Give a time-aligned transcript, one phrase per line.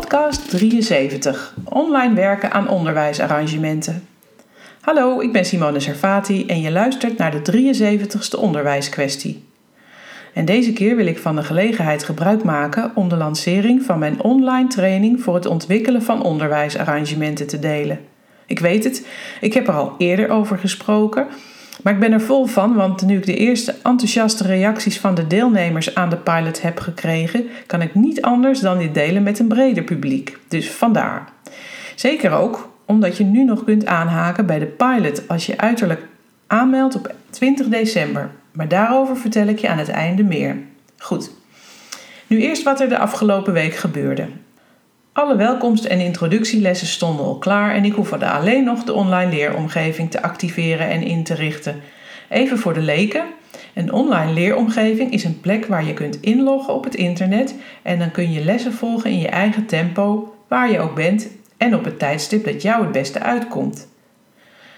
[0.00, 4.08] podcast 73: Online werken aan onderwijsarrangementen.
[4.80, 9.44] Hallo, ik ben Simone Servati en je luistert naar de 73ste onderwijskwestie.
[10.34, 14.22] En deze keer wil ik van de gelegenheid gebruik maken om de lancering van mijn
[14.22, 18.00] online training voor het ontwikkelen van onderwijsarrangementen te delen.
[18.46, 19.06] Ik weet het,
[19.40, 21.26] ik heb er al eerder over gesproken,
[21.82, 25.26] maar ik ben er vol van, want nu ik de eerste enthousiaste reacties van de
[25.26, 29.48] deelnemers aan de pilot heb gekregen, kan ik niet anders dan dit delen met een
[29.48, 30.38] breder publiek.
[30.48, 31.28] Dus vandaar.
[31.94, 36.06] Zeker ook omdat je nu nog kunt aanhaken bij de pilot als je uiterlijk
[36.46, 38.30] aanmeldt op 20 december.
[38.52, 40.56] Maar daarover vertel ik je aan het einde meer.
[40.98, 41.30] Goed.
[42.26, 44.28] Nu eerst wat er de afgelopen week gebeurde.
[45.16, 50.10] Alle welkomst- en introductielessen stonden al klaar en ik hoefde alleen nog de online leeromgeving
[50.10, 51.80] te activeren en in te richten.
[52.28, 53.24] Even voor de leken.
[53.74, 58.10] Een online leeromgeving is een plek waar je kunt inloggen op het internet en dan
[58.10, 61.98] kun je lessen volgen in je eigen tempo, waar je ook bent en op het
[61.98, 63.88] tijdstip dat jou het beste uitkomt.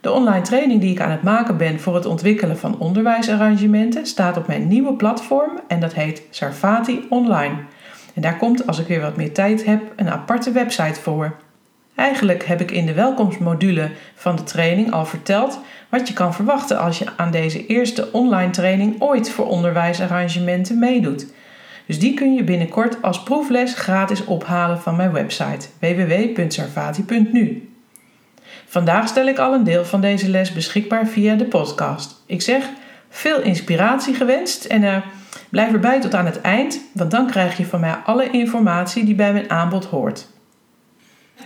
[0.00, 4.36] De online training die ik aan het maken ben voor het ontwikkelen van onderwijsarrangementen staat
[4.36, 7.54] op mijn nieuwe platform en dat heet Sarfati Online.
[8.14, 11.36] En daar komt, als ik weer wat meer tijd heb, een aparte website voor.
[11.94, 16.78] Eigenlijk heb ik in de welkomstmodule van de training al verteld wat je kan verwachten
[16.78, 21.26] als je aan deze eerste online training ooit voor onderwijsarrangementen meedoet.
[21.86, 27.68] Dus die kun je binnenkort als proefles gratis ophalen van mijn website www.sarvati.nu.
[28.66, 32.22] Vandaag stel ik al een deel van deze les beschikbaar via de podcast.
[32.26, 32.64] Ik zeg
[33.08, 34.96] veel inspiratie gewenst en uh,
[35.52, 39.14] blijf erbij tot aan het eind, want dan krijg je van mij alle informatie die
[39.14, 40.26] bij mijn aanbod hoort.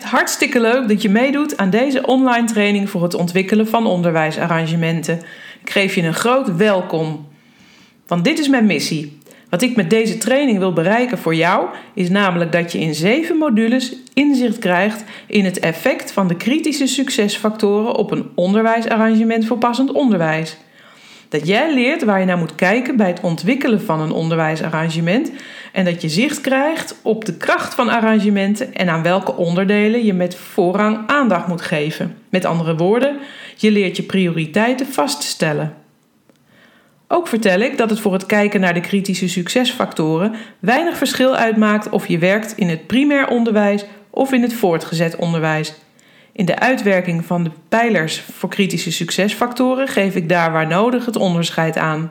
[0.02, 5.20] Hartstikke leuk dat je meedoet aan deze online training voor het ontwikkelen van onderwijsarrangementen.
[5.62, 7.28] Ik geef je een groot welkom.
[8.06, 9.18] Want dit is mijn missie.
[9.50, 13.36] Wat ik met deze training wil bereiken voor jou is namelijk dat je in zeven
[13.36, 19.92] modules inzicht krijgt in het effect van de kritische succesfactoren op een onderwijsarrangement voor passend
[19.92, 20.56] onderwijs.
[21.28, 25.30] Dat jij leert waar je naar moet kijken bij het ontwikkelen van een onderwijsarrangement
[25.72, 30.12] en dat je zicht krijgt op de kracht van arrangementen en aan welke onderdelen je
[30.12, 32.16] met voorrang aandacht moet geven.
[32.28, 33.18] Met andere woorden,
[33.56, 35.74] je leert je prioriteiten vaststellen.
[37.08, 41.88] Ook vertel ik dat het voor het kijken naar de kritische succesfactoren weinig verschil uitmaakt
[41.88, 45.74] of je werkt in het primair onderwijs of in het voortgezet onderwijs.
[46.36, 51.16] In de uitwerking van de pijlers voor kritische succesfactoren geef ik daar waar nodig het
[51.16, 52.10] onderscheid aan.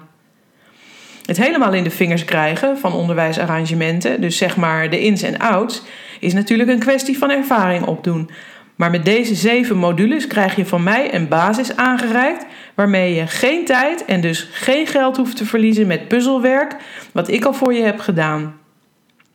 [1.25, 5.81] Het helemaal in de vingers krijgen van onderwijsarrangementen, dus zeg maar de ins en outs,
[6.19, 8.29] is natuurlijk een kwestie van ervaring opdoen.
[8.75, 13.65] Maar met deze zeven modules krijg je van mij een basis aangereikt waarmee je geen
[13.65, 16.75] tijd en dus geen geld hoeft te verliezen met puzzelwerk,
[17.11, 18.59] wat ik al voor je heb gedaan.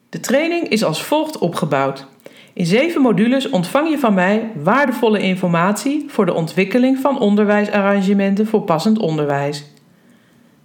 [0.08, 2.06] De training is als volgt opgebouwd.
[2.54, 8.62] In zeven modules ontvang je van mij waardevolle informatie voor de ontwikkeling van onderwijsarrangementen voor
[8.62, 9.64] passend onderwijs.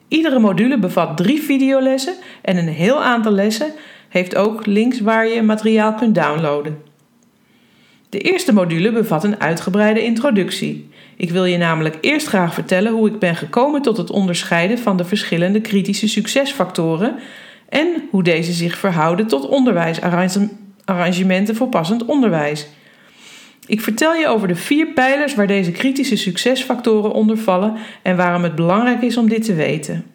[0.08, 3.72] Iedere module bevat drie videolessen en een heel aantal lessen
[4.10, 6.78] heeft ook links waar je materiaal kunt downloaden.
[8.10, 10.90] De eerste module bevat een uitgebreide introductie.
[11.18, 14.98] Ik wil je namelijk eerst graag vertellen hoe ik ben gekomen tot het onderscheiden van
[14.98, 17.16] de verschillende kritische succesfactoren
[17.70, 20.65] en hoe deze zich verhouden tot onderwijsarrangementen
[21.56, 22.68] voor passend onderwijs.
[23.68, 28.44] Ik vertel je over de vier pijlers waar deze kritische succesfactoren onder vallen en waarom
[28.44, 30.06] het belangrijk is om dit te weten.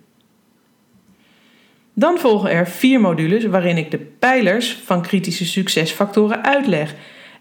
[1.95, 6.95] Dan volgen er vier modules waarin ik de pijlers van kritische succesfactoren uitleg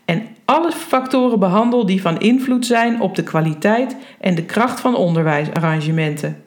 [0.05, 4.95] en alle factoren behandel die van invloed zijn op de kwaliteit en de kracht van
[4.95, 6.43] onderwijsarrangementen.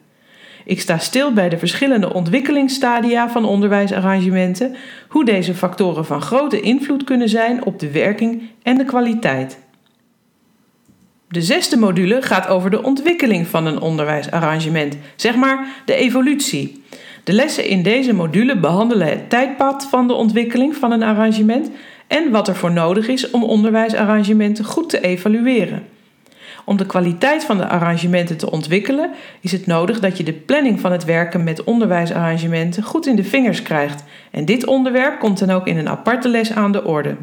[0.65, 4.75] Ik sta stil bij de verschillende ontwikkelingsstadia van onderwijsarrangementen,
[5.07, 9.57] hoe deze factoren van grote invloed kunnen zijn op de werking en de kwaliteit.
[11.27, 16.83] De zesde module gaat over de ontwikkeling van een onderwijsarrangement, zeg maar de evolutie.
[17.23, 21.69] De lessen in deze module behandelen het tijdpad van de ontwikkeling van een arrangement
[22.07, 25.92] en wat er voor nodig is om onderwijsarrangementen goed te evalueren.
[26.65, 29.11] Om de kwaliteit van de arrangementen te ontwikkelen,
[29.41, 33.23] is het nodig dat je de planning van het werken met onderwijsarrangementen goed in de
[33.23, 34.03] vingers krijgt.
[34.31, 37.15] En dit onderwerp komt dan ook in een aparte les aan de orde.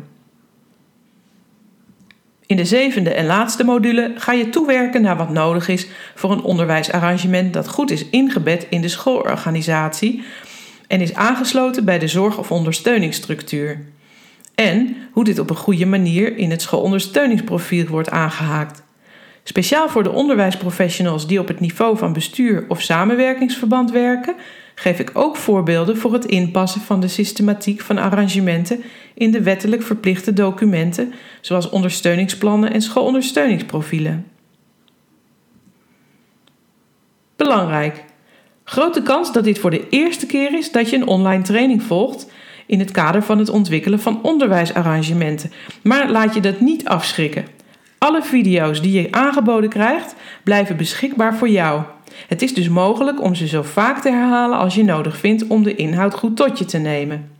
[2.46, 6.42] In de zevende en laatste module ga je toewerken naar wat nodig is voor een
[6.42, 10.22] onderwijsarrangement dat goed is ingebed in de schoolorganisatie
[10.86, 13.84] en is aangesloten bij de zorg- of ondersteuningsstructuur.
[14.54, 18.82] En hoe dit op een goede manier in het schoolondersteuningsprofiel wordt aangehaakt.
[19.42, 24.34] Speciaal voor de onderwijsprofessionals die op het niveau van bestuur of samenwerkingsverband werken,
[24.74, 28.82] geef ik ook voorbeelden voor het inpassen van de systematiek van arrangementen
[29.14, 34.26] in de wettelijk verplichte documenten, zoals ondersteuningsplannen en schoolondersteuningsprofielen.
[37.36, 38.04] Belangrijk.
[38.64, 42.26] Grote kans dat dit voor de eerste keer is dat je een online training volgt
[42.66, 45.52] in het kader van het ontwikkelen van onderwijsarrangementen.
[45.82, 47.44] Maar laat je dat niet afschrikken.
[48.00, 51.82] Alle video's die je aangeboden krijgt, blijven beschikbaar voor jou.
[52.28, 55.62] Het is dus mogelijk om ze zo vaak te herhalen als je nodig vindt om
[55.62, 57.30] de inhoud goed tot je te nemen.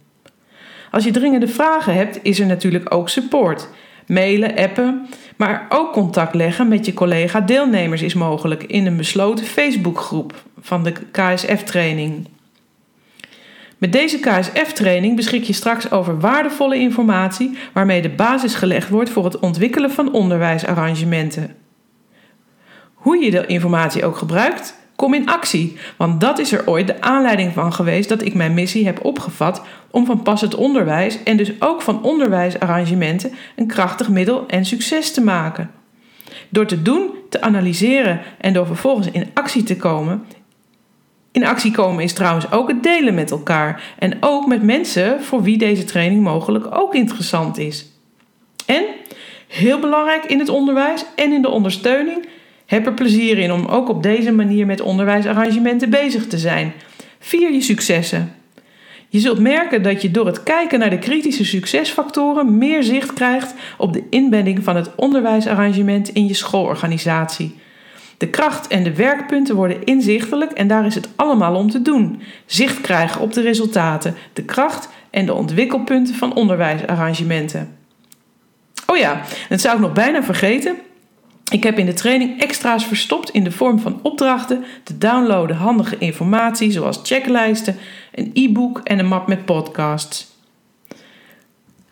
[0.91, 3.69] Als je dringende vragen hebt, is er natuurlijk ook support.
[4.07, 10.45] Mailen, appen, maar ook contact leggen met je collega-deelnemers is mogelijk in een besloten Facebookgroep
[10.61, 12.27] van de KSF-training.
[13.81, 19.25] Met deze KSF-training beschik je straks over waardevolle informatie waarmee de basis gelegd wordt voor
[19.25, 21.57] het ontwikkelen van onderwijsarrangementen.
[22.95, 27.01] Hoe je de informatie ook gebruikt, kom in actie, want dat is er ooit de
[27.01, 31.53] aanleiding van geweest dat ik mijn missie heb opgevat om van passend onderwijs en dus
[31.59, 35.71] ook van onderwijsarrangementen een krachtig middel en succes te maken.
[36.49, 40.25] Door te doen, te analyseren en door vervolgens in actie te komen,
[41.41, 45.43] in actie komen is trouwens ook het delen met elkaar en ook met mensen voor
[45.43, 47.87] wie deze training mogelijk ook interessant is.
[48.67, 48.85] En,
[49.49, 52.29] heel belangrijk in het onderwijs en in de ondersteuning,
[52.67, 56.73] heb er plezier in om ook op deze manier met onderwijsarrangementen bezig te zijn.
[57.19, 58.35] Vier je successen.
[59.09, 63.55] Je zult merken dat je door het kijken naar de kritische succesfactoren meer zicht krijgt
[63.79, 67.55] op de inbedding van het onderwijsarrangement in je schoolorganisatie.
[68.21, 72.23] De kracht en de werkpunten worden inzichtelijk en daar is het allemaal om te doen.
[72.47, 77.77] Zicht krijgen op de resultaten, de kracht en de ontwikkelpunten van onderwijsarrangementen.
[78.87, 80.77] Oh ja, dat zou ik nog bijna vergeten.
[81.51, 85.99] Ik heb in de training extra's verstopt in de vorm van opdrachten, te downloaden handige
[85.99, 87.77] informatie zoals checklijsten,
[88.15, 90.29] een e-book en een map met podcasts.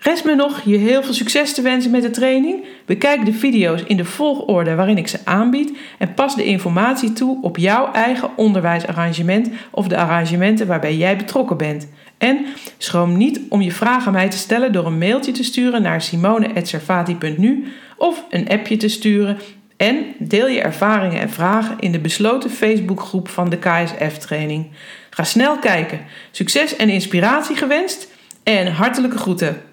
[0.08, 2.64] Rest me nog je heel veel succes te wensen met de training.
[2.86, 7.38] Bekijk de video's in de volgorde waarin ik ze aanbied en pas de informatie toe
[7.42, 11.88] op jouw eigen onderwijsarrangement of de arrangementen waarbij jij betrokken bent.
[12.18, 12.46] En
[12.78, 16.02] schroom niet om je vraag aan mij te stellen door een mailtje te sturen naar
[16.02, 17.64] simone.servati.nu
[17.96, 19.38] of een appje te sturen.
[19.76, 24.66] En deel je ervaringen en vragen in de besloten Facebookgroep van de KSF-training.
[25.10, 26.00] Ga snel kijken.
[26.30, 28.08] Succes en inspiratie gewenst
[28.42, 29.67] en hartelijke groeten.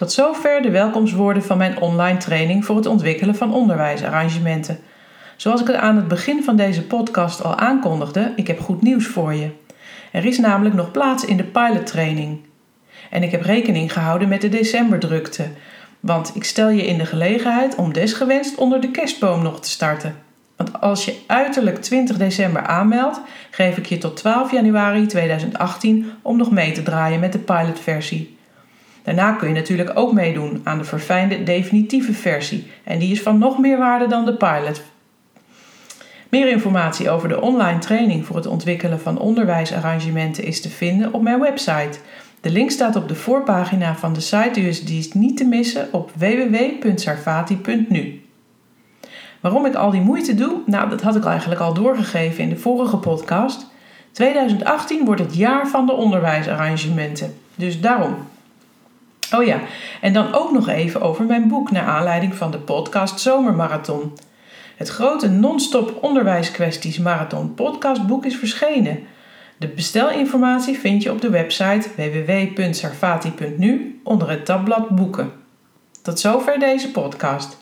[0.00, 4.78] Tot zover de welkomstwoorden van mijn online training voor het ontwikkelen van onderwijsarrangementen.
[5.36, 9.06] Zoals ik het aan het begin van deze podcast al aankondigde, ik heb goed nieuws
[9.06, 9.50] voor je.
[10.12, 12.38] Er is namelijk nog plaats in de pilottraining.
[13.10, 15.48] En ik heb rekening gehouden met de decemberdrukte,
[16.00, 20.14] want ik stel je in de gelegenheid om desgewenst onder de kerstboom nog te starten.
[20.56, 23.20] Want als je uiterlijk 20 december aanmeldt,
[23.50, 28.38] geef ik je tot 12 januari 2018 om nog mee te draaien met de pilotversie.
[29.02, 33.38] Daarna kun je natuurlijk ook meedoen aan de verfijnde definitieve versie en die is van
[33.38, 34.82] nog meer waarde dan de pilot.
[36.28, 41.22] Meer informatie over de online training voor het ontwikkelen van onderwijsarrangementen is te vinden op
[41.22, 41.98] mijn website.
[42.40, 45.88] De link staat op de voorpagina van de site, dus die is niet te missen
[45.92, 48.22] op www.sarfati.nu.
[49.40, 50.56] Waarom ik al die moeite doe?
[50.66, 53.66] Nou, dat had ik eigenlijk al doorgegeven in de vorige podcast.
[54.12, 57.34] 2018 wordt het jaar van de onderwijsarrangementen.
[57.54, 58.14] Dus daarom.
[59.34, 59.60] Oh ja,
[60.00, 64.12] en dan ook nog even over mijn boek naar aanleiding van de podcast Zomermarathon.
[64.76, 68.98] Het grote non-stop onderwijskwesties marathon podcastboek is verschenen.
[69.56, 75.32] De bestelinformatie vind je op de website www.sarfati.nu onder het tabblad boeken.
[76.02, 77.56] Tot zover deze podcast.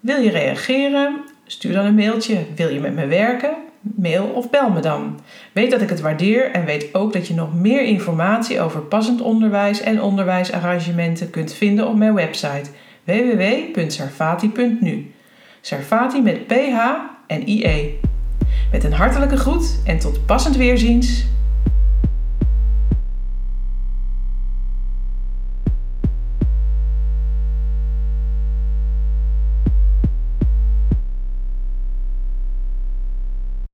[0.00, 1.20] Wil je reageren?
[1.46, 2.46] Stuur dan een mailtje.
[2.54, 3.56] Wil je met me werken?
[3.80, 5.20] Mail of bel me dan.
[5.52, 9.20] Weet dat ik het waardeer en weet ook dat je nog meer informatie over passend
[9.20, 12.70] onderwijs en onderwijsarrangementen kunt vinden op mijn website
[13.04, 15.12] www.sarfati.nu.
[15.60, 16.78] Sarfati met PH
[17.26, 17.98] en IE.
[18.72, 21.26] Met een hartelijke groet en tot passend weerziens.